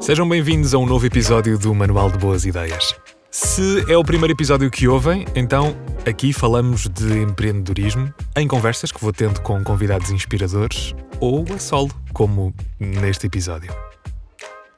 Sejam 0.00 0.28
bem-vindos 0.28 0.74
a 0.74 0.78
um 0.78 0.86
novo 0.86 1.04
episódio 1.06 1.58
do 1.58 1.74
Manual 1.74 2.10
de 2.10 2.18
Boas 2.18 2.44
Ideias. 2.44 2.94
Se 3.30 3.84
é 3.90 3.96
o 3.96 4.04
primeiro 4.04 4.32
episódio 4.32 4.70
que 4.70 4.86
ouvem, 4.86 5.26
então 5.34 5.76
aqui 6.06 6.32
falamos 6.32 6.88
de 6.88 7.18
empreendedorismo 7.18 8.12
em 8.36 8.46
conversas 8.46 8.92
que 8.92 9.00
vou 9.00 9.12
tendo 9.12 9.40
com 9.40 9.62
convidados 9.64 10.10
inspiradores 10.10 10.94
ou 11.20 11.44
a 11.52 11.58
solo, 11.58 11.90
como 12.12 12.54
neste 12.78 13.26
episódio. 13.26 13.74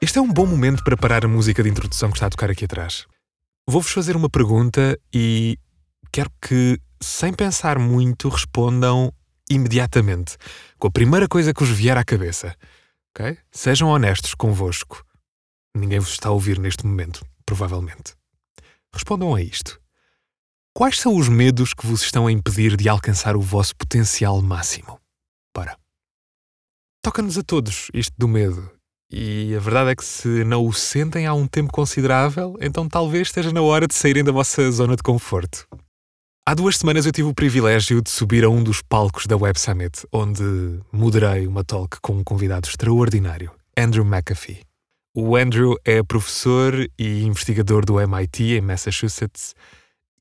Este 0.01 0.17
é 0.17 0.21
um 0.21 0.31
bom 0.31 0.45
momento 0.45 0.83
para 0.83 0.97
parar 0.97 1.25
a 1.25 1.27
música 1.27 1.61
de 1.61 1.69
introdução 1.69 2.09
que 2.09 2.17
está 2.17 2.27
a 2.27 2.29
tocar 2.29 2.49
aqui 2.49 2.65
atrás. 2.65 3.05
Vou-vos 3.69 3.91
fazer 3.91 4.15
uma 4.15 4.29
pergunta 4.29 4.97
e 5.13 5.59
quero 6.11 6.31
que, 6.41 6.79
sem 6.99 7.33
pensar 7.33 7.77
muito, 7.77 8.29
respondam 8.29 9.13
imediatamente, 9.49 10.37
com 10.77 10.87
a 10.87 10.91
primeira 10.91 11.27
coisa 11.27 11.53
que 11.53 11.63
vos 11.63 11.75
vier 11.75 11.97
à 11.97 12.03
cabeça. 12.03 12.55
Ok? 13.11 13.37
Sejam 13.51 13.89
honestos 13.89 14.33
convosco. 14.33 15.05
Ninguém 15.75 15.99
vos 15.99 16.11
está 16.11 16.29
a 16.29 16.31
ouvir 16.31 16.59
neste 16.59 16.85
momento, 16.85 17.25
provavelmente. 17.45 18.15
Respondam 18.93 19.35
a 19.35 19.41
isto. 19.41 19.79
Quais 20.73 20.99
são 20.99 21.15
os 21.15 21.27
medos 21.27 21.73
que 21.73 21.85
vos 21.85 22.01
estão 22.01 22.27
a 22.27 22.31
impedir 22.31 22.75
de 22.77 22.87
alcançar 22.87 23.35
o 23.35 23.41
vosso 23.41 23.75
potencial 23.75 24.41
máximo? 24.41 24.99
Para. 25.53 25.77
Toca-nos 27.03 27.37
a 27.37 27.43
todos 27.43 27.89
isto 27.93 28.13
do 28.17 28.27
medo. 28.27 28.69
E 29.11 29.55
a 29.55 29.59
verdade 29.59 29.89
é 29.89 29.95
que 29.95 30.05
se 30.05 30.43
não 30.43 30.65
o 30.65 30.71
sentem 30.71 31.25
há 31.25 31.33
um 31.33 31.47
tempo 31.47 31.71
considerável, 31.71 32.55
então 32.61 32.87
talvez 32.87 33.27
esteja 33.27 33.51
na 33.51 33.61
hora 33.61 33.87
de 33.87 33.95
saírem 33.95 34.23
da 34.23 34.31
vossa 34.31 34.69
zona 34.71 34.95
de 34.95 35.01
conforto. 35.01 35.67
Há 36.45 36.53
duas 36.53 36.77
semanas 36.77 37.05
eu 37.05 37.11
tive 37.11 37.27
o 37.27 37.33
privilégio 37.33 38.01
de 38.01 38.09
subir 38.09 38.43
a 38.43 38.49
um 38.49 38.63
dos 38.63 38.81
palcos 38.81 39.25
da 39.25 39.37
Web 39.37 39.59
Summit, 39.59 40.05
onde 40.11 40.43
moderei 40.91 41.47
uma 41.47 41.63
talk 41.63 41.99
com 42.01 42.13
um 42.13 42.23
convidado 42.23 42.67
extraordinário, 42.67 43.51
Andrew 43.77 44.05
McAfee. 44.05 44.68
O 45.15 45.35
Andrew 45.35 45.75
é 45.83 46.03
professor 46.03 46.87
e 46.97 47.23
investigador 47.23 47.83
do 47.83 47.99
MIT 47.99 48.57
em 48.57 48.61
Massachusetts 48.61 49.55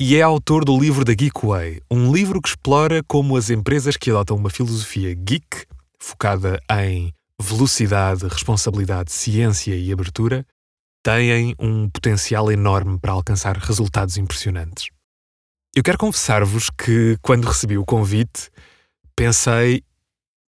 e 0.01 0.17
é 0.17 0.23
autor 0.23 0.65
do 0.65 0.79
livro 0.79 1.05
da 1.05 1.13
Geek 1.13 1.45
Way, 1.45 1.83
um 1.91 2.11
livro 2.11 2.41
que 2.41 2.49
explora 2.49 3.03
como 3.07 3.37
as 3.37 3.51
empresas 3.51 3.99
que 3.99 4.11
adotam 4.11 4.37
uma 4.37 4.49
filosofia 4.49 5.13
geek, 5.15 5.67
focada 5.99 6.59
em 6.73 7.13
velocidade, 7.39 8.27
responsabilidade, 8.27 9.13
ciência 9.13 9.77
e 9.77 9.93
abertura, 9.93 10.47
têm 11.03 11.55
um 11.59 11.91
potencial 11.91 12.51
enorme 12.51 12.99
para 12.99 13.13
alcançar 13.13 13.59
resultados 13.59 14.17
impressionantes. 14.17 14.89
Eu 15.77 15.83
quero 15.83 15.99
confessar-vos 15.99 16.71
que, 16.71 17.19
quando 17.21 17.47
recebi 17.47 17.77
o 17.77 17.85
convite, 17.85 18.49
pensei 19.15 19.83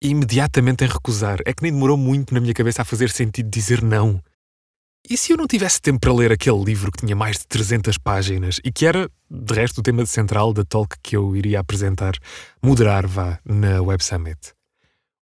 imediatamente 0.02 0.84
em 0.84 0.88
recusar. 0.88 1.40
É 1.46 1.54
que 1.54 1.64
nem 1.64 1.72
demorou 1.72 1.98
muito 1.98 2.34
na 2.34 2.40
minha 2.40 2.54
cabeça 2.54 2.84
a 2.84 2.86
fazer 2.86 3.10
sentido 3.10 3.50
dizer 3.50 3.82
não. 3.82 4.22
E 5.10 5.16
se 5.16 5.32
eu 5.32 5.38
não 5.38 5.48
tivesse 5.48 5.82
tempo 5.82 6.02
para 6.02 6.14
ler 6.14 6.34
aquele 6.34 6.62
livro 6.62 6.92
que 6.92 6.98
tinha 7.06 7.16
mais 7.16 7.38
de 7.38 7.48
300 7.48 7.98
páginas 7.98 8.60
e 8.62 8.70
que 8.70 8.86
era, 8.86 9.10
de 9.32 9.54
resto, 9.54 9.78
o 9.78 9.82
tema 9.82 10.06
central 10.06 10.52
da 10.52 10.66
talk 10.66 10.98
que 11.02 11.16
eu 11.16 11.34
iria 11.34 11.62
apresentar, 11.62 12.14
moderar, 12.62 13.08
vá, 13.08 13.40
na 13.46 13.82
Web 13.82 14.04
Summit? 14.04 14.54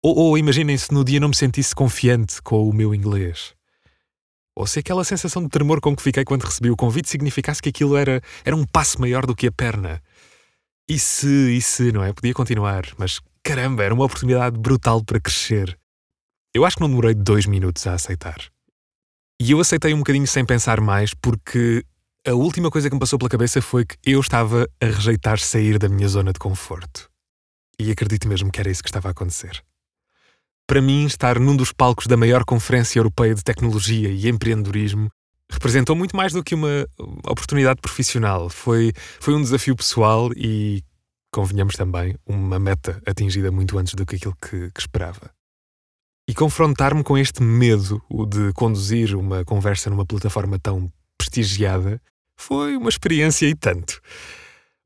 Ou, 0.03 0.14
ou 0.14 0.39
imaginem 0.39 0.77
se 0.77 0.92
no 0.92 1.03
dia 1.03 1.19
não 1.19 1.28
me 1.28 1.34
sentisse 1.34 1.75
confiante 1.75 2.42
com 2.42 2.69
o 2.69 2.75
meu 2.75 2.95
inglês. 2.95 3.55
Ou 4.55 4.67
se 4.67 4.81
aquela 4.81 5.03
sensação 5.03 5.42
de 5.42 5.48
tremor 5.48 5.81
com 5.81 5.97
que 5.97 6.03
fiquei 6.03 6.27
quando 6.27 6.45
recebi 6.45 6.70
o 6.70 6.77
convite 6.77 7.08
significasse 7.08 7.62
que 7.62 7.70
aquilo 7.70 7.97
era, 7.97 8.20
era 8.45 8.55
um 8.55 8.67
passo 8.67 9.01
maior 9.01 9.25
do 9.25 9.34
que 9.34 9.47
a 9.47 9.53
perna. 9.53 10.03
E 10.86 10.98
se, 10.98 11.56
e 11.56 11.62
se, 11.62 11.91
não 11.91 12.05
é? 12.05 12.12
Podia 12.12 12.34
continuar, 12.34 12.84
mas 12.98 13.19
caramba, 13.42 13.83
era 13.83 13.95
uma 13.95 14.05
oportunidade 14.05 14.58
brutal 14.58 15.03
para 15.03 15.19
crescer. 15.19 15.78
Eu 16.53 16.67
acho 16.67 16.77
que 16.77 16.83
não 16.83 16.91
demorei 16.91 17.14
dois 17.14 17.47
minutos 17.47 17.86
a 17.86 17.95
aceitar. 17.95 18.51
E 19.42 19.52
eu 19.52 19.58
aceitei 19.58 19.94
um 19.94 19.98
bocadinho 20.00 20.27
sem 20.27 20.44
pensar 20.44 20.83
mais, 20.83 21.14
porque 21.14 21.83
a 22.28 22.34
última 22.34 22.70
coisa 22.70 22.91
que 22.91 22.94
me 22.94 23.00
passou 23.00 23.19
pela 23.19 23.30
cabeça 23.30 23.62
foi 23.62 23.86
que 23.86 23.96
eu 24.05 24.20
estava 24.20 24.69
a 24.78 24.84
rejeitar 24.84 25.38
sair 25.38 25.78
da 25.78 25.88
minha 25.88 26.06
zona 26.06 26.30
de 26.30 26.39
conforto. 26.39 27.08
E 27.78 27.90
acredito 27.90 28.28
mesmo 28.28 28.52
que 28.52 28.61
era 28.61 28.70
isso 28.70 28.83
que 28.83 28.90
estava 28.90 29.08
a 29.08 29.12
acontecer. 29.12 29.64
Para 30.67 30.83
mim, 30.83 31.06
estar 31.06 31.40
num 31.40 31.56
dos 31.56 31.73
palcos 31.73 32.06
da 32.06 32.18
maior 32.18 32.45
conferência 32.45 32.98
europeia 32.98 33.34
de 33.34 33.42
tecnologia 33.42 34.11
e 34.11 34.28
empreendedorismo 34.28 35.11
representou 35.51 35.96
muito 35.96 36.14
mais 36.14 36.34
do 36.34 36.45
que 36.45 36.55
uma 36.55 36.86
oportunidade 37.27 37.80
profissional. 37.80 38.51
Foi, 38.51 38.92
foi 39.18 39.33
um 39.33 39.40
desafio 39.40 39.74
pessoal 39.74 40.30
e, 40.36 40.84
convenhamos 41.33 41.77
também, 41.77 42.14
uma 42.27 42.58
meta 42.58 43.01
atingida 43.07 43.51
muito 43.51 43.78
antes 43.78 43.95
do 43.95 44.05
que 44.05 44.17
aquilo 44.17 44.36
que, 44.36 44.70
que 44.70 44.80
esperava. 44.80 45.30
E 46.30 46.33
confrontar-me 46.33 47.02
com 47.02 47.18
este 47.18 47.42
medo 47.42 48.01
de 48.29 48.52
conduzir 48.52 49.17
uma 49.17 49.45
conversa 49.45 49.91
numa 49.91 50.07
plataforma 50.07 50.61
tão 50.61 50.89
prestigiada 51.18 52.01
foi 52.36 52.77
uma 52.77 52.89
experiência 52.89 53.46
e 53.48 53.55
tanto. 53.57 54.01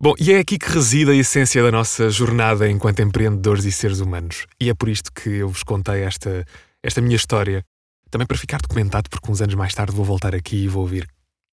Bom, 0.00 0.14
e 0.18 0.32
é 0.32 0.38
aqui 0.38 0.58
que 0.58 0.70
reside 0.70 1.10
a 1.10 1.14
essência 1.14 1.62
da 1.62 1.70
nossa 1.70 2.08
jornada 2.08 2.66
enquanto 2.66 3.02
empreendedores 3.02 3.66
e 3.66 3.72
seres 3.72 4.00
humanos. 4.00 4.46
E 4.58 4.70
é 4.70 4.74
por 4.74 4.88
isto 4.88 5.12
que 5.12 5.28
eu 5.28 5.50
vos 5.50 5.62
contei 5.62 6.00
esta, 6.04 6.46
esta 6.82 7.02
minha 7.02 7.14
história. 7.14 7.62
Também 8.10 8.26
para 8.26 8.38
ficar 8.38 8.62
documentado, 8.62 9.10
porque 9.10 9.30
uns 9.30 9.42
anos 9.42 9.54
mais 9.54 9.74
tarde 9.74 9.94
vou 9.94 10.02
voltar 10.02 10.34
aqui 10.34 10.64
e 10.64 10.68
vou 10.68 10.80
ouvir: 10.80 11.06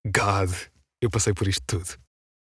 God, 0.06 0.54
eu 1.02 1.10
passei 1.10 1.34
por 1.34 1.50
isto 1.50 1.64
tudo. 1.68 2.00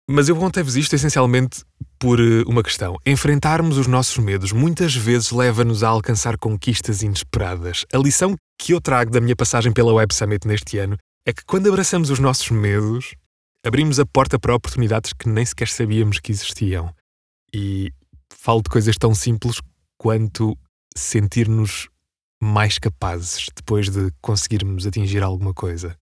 Mas 0.08 0.28
eu 0.28 0.36
contei-vos 0.36 0.76
isto 0.76 0.94
essencialmente 0.94 1.64
por 1.98 2.18
eh, 2.18 2.42
uma 2.46 2.62
questão. 2.62 2.96
Enfrentarmos 3.06 3.78
os 3.78 3.86
nossos 3.86 4.18
medos 4.18 4.50
muitas 4.50 4.94
vezes 4.94 5.30
leva-nos 5.30 5.84
a 5.84 5.88
alcançar 5.88 6.36
conquistas 6.36 7.02
inesperadas. 7.02 7.84
A 7.92 7.98
lição 7.98 8.34
que 8.58 8.74
eu 8.74 8.80
trago 8.80 9.12
da 9.12 9.20
minha 9.20 9.36
passagem 9.36 9.72
pela 9.72 9.92
Web 9.92 10.12
Summit 10.12 10.46
neste 10.46 10.78
ano 10.78 10.96
é 11.24 11.32
que 11.32 11.44
quando 11.44 11.68
abraçamos 11.68 12.10
os 12.10 12.18
nossos 12.18 12.50
medos, 12.50 13.14
abrimos 13.64 14.00
a 14.00 14.06
porta 14.06 14.38
para 14.38 14.54
oportunidades 14.54 15.12
que 15.12 15.28
nem 15.28 15.46
sequer 15.46 15.68
sabíamos 15.68 16.18
que 16.18 16.32
existiam. 16.32 16.92
E 17.54 17.92
falo 18.32 18.60
de 18.60 18.70
coisas 18.70 18.96
tão 18.96 19.14
simples 19.14 19.60
quanto 19.96 20.58
sentir-nos 20.96 21.88
mais 22.42 22.76
capazes 22.76 23.46
depois 23.54 23.88
de 23.88 24.10
conseguirmos 24.20 24.84
atingir 24.84 25.22
alguma 25.22 25.54
coisa. 25.54 25.96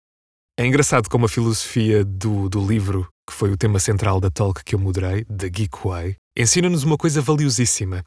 É 0.59 0.65
engraçado 0.65 1.09
como 1.09 1.25
a 1.25 1.29
filosofia 1.29 2.05
do, 2.05 2.47
do 2.47 2.63
livro 2.63 3.07
que 3.27 3.33
foi 3.33 3.51
o 3.51 3.57
tema 3.57 3.79
central 3.79 4.21
da 4.21 4.31
talk 4.31 4.63
que 4.63 4.73
eu 4.73 4.79
moderei, 4.79 5.25
da 5.29 5.49
Geek 5.49 5.77
Way, 5.83 6.15
ensina-nos 6.37 6.83
uma 6.83 6.97
coisa 6.97 7.21
valiosíssima: 7.21 8.03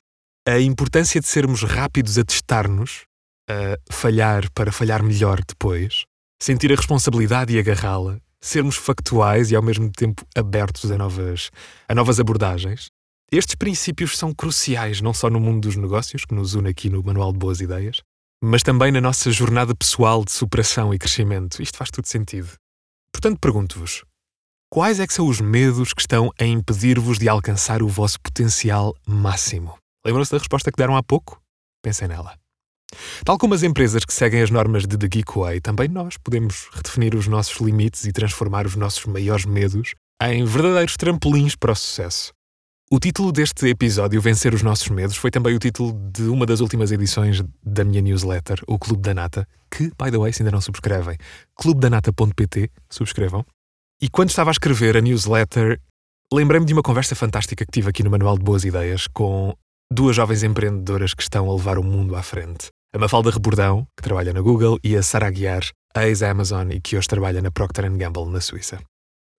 a 0.48 0.58
importância 0.58 1.20
de 1.20 1.26
sermos 1.26 1.62
rápidos 1.62 2.18
a 2.18 2.24
testar-nos, 2.24 3.02
a 3.48 3.76
falhar 3.92 4.50
para 4.52 4.72
falhar 4.72 5.02
melhor 5.02 5.40
depois, 5.46 6.04
sentir 6.42 6.72
a 6.72 6.76
responsabilidade 6.76 7.54
e 7.54 7.58
agarrá-la, 7.58 8.18
sermos 8.40 8.76
factuais 8.76 9.50
e 9.50 9.56
ao 9.56 9.62
mesmo 9.62 9.90
tempo 9.92 10.24
abertos 10.34 10.90
a 10.90 10.96
novas, 10.96 11.50
a 11.86 11.94
novas 11.94 12.18
abordagens. 12.18 12.88
Estes 13.30 13.54
princípios 13.54 14.18
são 14.18 14.34
cruciais 14.34 15.00
não 15.00 15.14
só 15.14 15.30
no 15.30 15.38
mundo 15.38 15.68
dos 15.68 15.76
negócios, 15.76 16.24
que 16.24 16.34
nos 16.34 16.54
une 16.54 16.70
aqui 16.70 16.90
no 16.90 17.04
Manual 17.04 17.32
de 17.32 17.38
Boas 17.38 17.60
Ideias, 17.60 18.00
mas 18.42 18.62
também 18.62 18.90
na 18.90 19.00
nossa 19.00 19.30
jornada 19.30 19.74
pessoal 19.74 20.24
de 20.24 20.32
superação 20.32 20.92
e 20.92 20.98
crescimento. 20.98 21.62
Isto 21.62 21.76
faz 21.76 21.90
todo 21.90 22.06
sentido. 22.06 22.50
Portanto, 23.12 23.38
pergunto-vos: 23.38 24.02
Quais 24.72 25.00
é 25.00 25.06
que 25.06 25.12
são 25.12 25.26
os 25.26 25.40
medos 25.40 25.92
que 25.92 26.00
estão 26.00 26.30
a 26.38 26.44
impedir-vos 26.44 27.18
de 27.18 27.28
alcançar 27.28 27.82
o 27.82 27.88
vosso 27.88 28.20
potencial 28.20 28.94
máximo? 29.04 29.76
Lembram-se 30.06 30.30
da 30.30 30.38
resposta 30.38 30.70
que 30.70 30.76
deram 30.76 30.96
há 30.96 31.02
pouco? 31.02 31.42
Pensem 31.82 32.06
nela. 32.06 32.36
Tal 33.24 33.36
como 33.36 33.52
as 33.52 33.64
empresas 33.64 34.04
que 34.04 34.14
seguem 34.14 34.40
as 34.40 34.48
normas 34.48 34.86
de 34.86 34.96
The 34.96 35.08
Geek 35.08 35.36
Way, 35.36 35.60
também 35.60 35.88
nós 35.88 36.16
podemos 36.18 36.68
redefinir 36.72 37.16
os 37.16 37.26
nossos 37.26 37.60
limites 37.60 38.04
e 38.04 38.12
transformar 38.12 38.64
os 38.64 38.76
nossos 38.76 39.04
maiores 39.06 39.44
medos 39.44 39.96
em 40.22 40.44
verdadeiros 40.44 40.96
trampolins 40.96 41.56
para 41.56 41.72
o 41.72 41.74
sucesso. 41.74 42.32
O 42.92 43.00
título 43.00 43.32
deste 43.32 43.66
episódio, 43.66 44.20
Vencer 44.20 44.54
os 44.54 44.62
Nossos 44.62 44.88
Medos, 44.88 45.16
foi 45.16 45.32
também 45.32 45.52
o 45.52 45.58
título 45.58 45.92
de 46.12 46.28
uma 46.28 46.46
das 46.46 46.60
últimas 46.60 46.92
edições 46.92 47.42
da 47.60 47.82
minha 47.82 48.00
newsletter, 48.00 48.62
o 48.68 48.78
Clube 48.78 49.02
da 49.02 49.14
Nata, 49.14 49.48
que, 49.68 49.88
by 50.00 50.12
the 50.12 50.18
way, 50.18 50.32
se 50.32 50.42
ainda 50.42 50.52
não 50.52 50.60
subscrevem, 50.60 51.18
clubedanata.pt, 51.56 52.70
subscrevam. 52.88 53.44
E 54.02 54.08
quando 54.08 54.30
estava 54.30 54.48
a 54.48 54.52
escrever 54.52 54.96
a 54.96 55.00
newsletter, 55.02 55.78
lembrei-me 56.32 56.64
de 56.64 56.72
uma 56.72 56.82
conversa 56.82 57.14
fantástica 57.14 57.66
que 57.66 57.70
tive 57.70 57.90
aqui 57.90 58.02
no 58.02 58.10
Manual 58.10 58.38
de 58.38 58.42
Boas 58.42 58.64
Ideias 58.64 59.06
com 59.06 59.54
duas 59.92 60.16
jovens 60.16 60.42
empreendedoras 60.42 61.12
que 61.12 61.22
estão 61.22 61.50
a 61.50 61.54
levar 61.54 61.78
o 61.78 61.84
mundo 61.84 62.16
à 62.16 62.22
frente. 62.22 62.68
A 62.94 62.98
Mafalda 62.98 63.30
Rebordão, 63.30 63.86
que 63.94 64.02
trabalha 64.02 64.32
na 64.32 64.40
Google, 64.40 64.78
e 64.82 64.96
a 64.96 65.02
Sara 65.02 65.26
Aguiar, 65.26 65.68
ex-Amazon 65.94 66.70
e 66.70 66.80
que 66.80 66.96
hoje 66.96 67.06
trabalha 67.06 67.42
na 67.42 67.50
Procter 67.50 67.94
Gamble, 67.94 68.24
na 68.30 68.40
Suíça. 68.40 68.80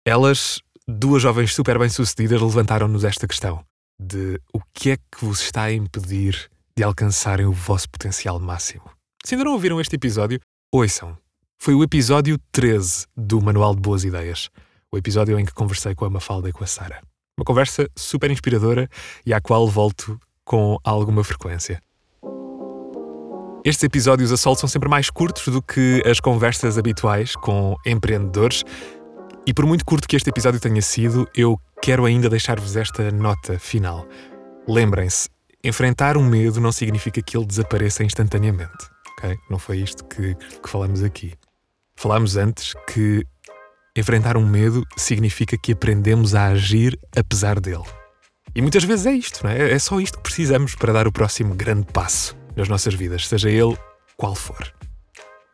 Elas, 0.06 0.60
duas 0.86 1.20
jovens 1.22 1.52
super 1.52 1.76
bem-sucedidas, 1.76 2.40
levantaram-nos 2.40 3.02
esta 3.02 3.26
questão 3.26 3.64
de 4.00 4.40
o 4.54 4.60
que 4.72 4.92
é 4.92 4.96
que 4.96 5.24
vos 5.24 5.40
está 5.40 5.64
a 5.64 5.72
impedir 5.72 6.48
de 6.76 6.84
alcançarem 6.84 7.46
o 7.46 7.52
vosso 7.52 7.90
potencial 7.90 8.38
máximo. 8.38 8.88
Se 9.26 9.34
ainda 9.34 9.44
não 9.44 9.54
ouviram 9.54 9.80
este 9.80 9.96
episódio, 9.96 10.38
ouçam, 10.72 11.18
foi 11.62 11.74
o 11.74 11.84
episódio 11.84 12.36
13 12.50 13.06
do 13.16 13.40
Manual 13.40 13.72
de 13.72 13.80
Boas 13.80 14.02
Ideias, 14.02 14.50
o 14.90 14.98
episódio 14.98 15.38
em 15.38 15.44
que 15.44 15.54
conversei 15.54 15.94
com 15.94 16.04
a 16.04 16.10
Mafalda 16.10 16.48
e 16.48 16.52
com 16.52 16.64
a 16.64 16.66
Sara. 16.66 17.00
Uma 17.38 17.44
conversa 17.44 17.88
super 17.94 18.32
inspiradora 18.32 18.88
e 19.24 19.32
à 19.32 19.40
qual 19.40 19.68
volto 19.68 20.18
com 20.44 20.76
alguma 20.82 21.22
frequência. 21.22 21.80
Estes 23.64 23.84
episódios 23.84 24.32
a 24.32 24.36
sol 24.36 24.56
são 24.56 24.68
sempre 24.68 24.88
mais 24.88 25.08
curtos 25.08 25.46
do 25.46 25.62
que 25.62 26.02
as 26.04 26.18
conversas 26.18 26.76
habituais 26.76 27.36
com 27.36 27.76
empreendedores. 27.86 28.64
E 29.46 29.54
por 29.54 29.64
muito 29.64 29.84
curto 29.84 30.08
que 30.08 30.16
este 30.16 30.30
episódio 30.30 30.58
tenha 30.58 30.82
sido, 30.82 31.28
eu 31.32 31.56
quero 31.80 32.04
ainda 32.04 32.28
deixar-vos 32.28 32.74
esta 32.74 33.08
nota 33.12 33.56
final. 33.56 34.04
Lembrem-se, 34.66 35.28
enfrentar 35.62 36.16
um 36.16 36.28
medo 36.28 36.60
não 36.60 36.72
significa 36.72 37.22
que 37.22 37.36
ele 37.36 37.46
desapareça 37.46 38.02
instantaneamente. 38.02 38.90
Okay? 39.16 39.38
Não 39.48 39.60
foi 39.60 39.76
isto 39.78 40.04
que, 40.06 40.34
que 40.34 40.68
falamos 40.68 41.04
aqui. 41.04 41.34
Falámos 41.96 42.36
antes 42.36 42.74
que 42.88 43.24
enfrentar 43.96 44.36
um 44.36 44.46
medo 44.46 44.86
significa 44.96 45.56
que 45.56 45.72
aprendemos 45.72 46.34
a 46.34 46.46
agir 46.46 46.98
apesar 47.16 47.60
dele. 47.60 47.84
E 48.54 48.60
muitas 48.60 48.84
vezes 48.84 49.06
é 49.06 49.12
isto, 49.12 49.44
não 49.44 49.50
é? 49.50 49.72
É 49.72 49.78
só 49.78 50.00
isto 50.00 50.18
que 50.18 50.24
precisamos 50.24 50.74
para 50.74 50.92
dar 50.92 51.06
o 51.06 51.12
próximo 51.12 51.54
grande 51.54 51.86
passo 51.92 52.36
nas 52.56 52.68
nossas 52.68 52.94
vidas, 52.94 53.26
seja 53.26 53.48
ele 53.48 53.76
qual 54.16 54.34
for. 54.34 54.72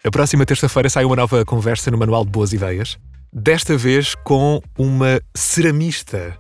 A 0.05 0.11
próxima 0.11 0.46
terça-feira 0.46 0.88
sai 0.88 1.05
uma 1.05 1.17
nova 1.17 1.44
conversa 1.44 1.90
no 1.90 1.99
Manual 1.99 2.25
de 2.25 2.31
Boas 2.31 2.52
Ideias, 2.52 2.99
desta 3.32 3.76
vez 3.76 4.14
com 4.25 4.61
uma 4.76 5.20
ceramista. 5.35 6.37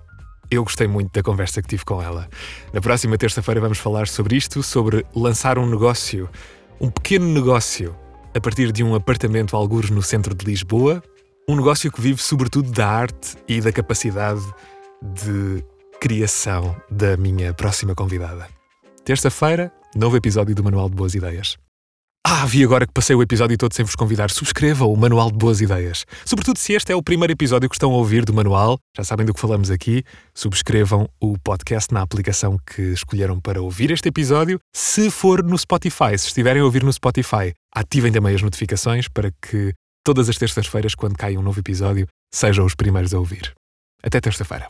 Eu 0.50 0.64
gostei 0.64 0.88
muito 0.88 1.12
da 1.12 1.22
conversa 1.22 1.60
que 1.60 1.68
tive 1.68 1.84
com 1.84 2.00
ela. 2.00 2.28
Na 2.72 2.80
próxima 2.80 3.18
terça-feira 3.18 3.60
vamos 3.60 3.78
falar 3.78 4.08
sobre 4.08 4.36
isto, 4.36 4.62
sobre 4.62 5.04
lançar 5.14 5.58
um 5.58 5.66
negócio, 5.68 6.28
um 6.80 6.90
pequeno 6.90 7.26
negócio, 7.26 7.94
a 8.34 8.40
partir 8.40 8.72
de 8.72 8.82
um 8.82 8.94
apartamento 8.94 9.56
algures 9.56 9.90
no 9.90 10.02
centro 10.02 10.34
de 10.34 10.44
Lisboa, 10.44 11.02
um 11.48 11.56
negócio 11.56 11.90
que 11.90 12.00
vive 12.00 12.22
sobretudo 12.22 12.70
da 12.70 12.86
arte 12.86 13.36
e 13.48 13.60
da 13.60 13.72
capacidade 13.72 14.42
de 15.02 15.64
criação 16.00 16.76
da 16.90 17.16
minha 17.16 17.52
próxima 17.54 17.94
convidada. 17.94 18.48
Terça-feira, 19.04 19.72
novo 19.96 20.16
episódio 20.16 20.54
do 20.54 20.62
Manual 20.62 20.88
de 20.88 20.96
Boas 20.96 21.14
Ideias. 21.14 21.56
Ah, 22.30 22.44
vi 22.44 22.62
agora 22.62 22.86
que 22.86 22.92
passei 22.92 23.16
o 23.16 23.22
episódio 23.22 23.56
todo 23.56 23.72
sem 23.72 23.82
vos 23.82 23.96
convidar. 23.96 24.30
Subscrevam 24.30 24.92
o 24.92 24.96
Manual 24.98 25.30
de 25.30 25.38
Boas 25.38 25.62
Ideias. 25.62 26.04
Sobretudo 26.26 26.58
se 26.58 26.74
este 26.74 26.92
é 26.92 26.94
o 26.94 27.02
primeiro 27.02 27.32
episódio 27.32 27.70
que 27.70 27.74
estão 27.74 27.90
a 27.90 27.96
ouvir 27.96 28.22
do 28.26 28.34
manual, 28.34 28.78
já 28.94 29.02
sabem 29.02 29.24
do 29.24 29.32
que 29.32 29.40
falamos 29.40 29.70
aqui. 29.70 30.04
Subscrevam 30.34 31.08
o 31.18 31.38
podcast 31.38 31.90
na 31.90 32.02
aplicação 32.02 32.58
que 32.66 32.82
escolheram 32.92 33.40
para 33.40 33.62
ouvir 33.62 33.90
este 33.90 34.10
episódio. 34.10 34.58
Se 34.76 35.10
for 35.10 35.42
no 35.42 35.56
Spotify, 35.56 36.18
se 36.18 36.26
estiverem 36.26 36.60
a 36.60 36.66
ouvir 36.66 36.82
no 36.84 36.92
Spotify, 36.92 37.54
ativem 37.74 38.12
também 38.12 38.34
as 38.34 38.42
notificações 38.42 39.08
para 39.08 39.32
que 39.40 39.72
todas 40.04 40.28
as 40.28 40.36
terças-feiras, 40.36 40.94
quando 40.94 41.16
cai 41.16 41.34
um 41.38 41.42
novo 41.42 41.60
episódio, 41.60 42.06
sejam 42.30 42.66
os 42.66 42.74
primeiros 42.74 43.14
a 43.14 43.18
ouvir. 43.18 43.54
Até 44.02 44.20
terça-feira. 44.20 44.68